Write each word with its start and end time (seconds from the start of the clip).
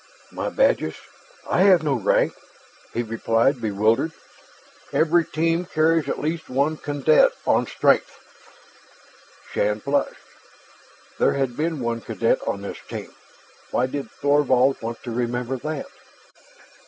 "My 0.31 0.49
badges? 0.49 0.95
I 1.47 1.61
have 1.61 1.83
no 1.83 1.93
rank," 1.93 2.33
he 2.91 3.03
replied, 3.03 3.61
bewildered. 3.61 4.11
"Every 4.91 5.23
team 5.23 5.65
carries 5.67 6.09
at 6.09 6.19
least 6.19 6.49
one 6.49 6.77
cadet 6.77 7.29
on 7.45 7.67
strength." 7.67 8.17
Shann 9.51 9.79
flushed. 9.79 10.15
There 11.19 11.33
had 11.33 11.55
been 11.55 11.81
one 11.81 12.01
cadet 12.01 12.39
on 12.47 12.63
this 12.63 12.79
team; 12.89 13.13
why 13.69 13.85
did 13.85 14.09
Thorvald 14.09 14.81
want 14.81 15.03
to 15.03 15.11
remember 15.11 15.57
that? 15.57 15.85